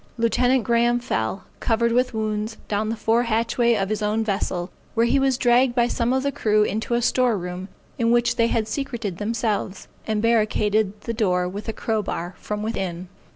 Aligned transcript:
Lieut. 0.17 0.63
Graham 0.63 0.99
fell, 0.99 1.43
covered 1.59 1.91
with 1.91 2.11
wounds, 2.15 2.57
down 2.67 2.89
the 2.89 2.95
fore 2.95 3.21
hatchway 3.21 3.75
of 3.75 3.89
his 3.89 4.01
own 4.01 4.23
vessel, 4.23 4.71
where 4.95 5.05
he 5.05 5.19
was 5.19 5.37
dragged 5.37 5.75
by 5.75 5.87
some 5.87 6.11
of 6.11 6.23
the 6.23 6.31
crew 6.31 6.63
into 6.63 6.95
a 6.95 7.03
store 7.03 7.37
room, 7.37 7.69
in 7.99 8.09
which 8.09 8.35
they 8.35 8.47
had 8.47 8.67
secreted 8.67 9.19
themselves, 9.19 9.87
and 10.07 10.19
barricaded 10.19 10.99
the 11.01 11.13
door 11.13 11.47
with 11.47 11.69
a 11.69 11.71
crow 11.71 12.01
bar 12.01 12.33
from 12.39 12.63
within. 12.63 13.09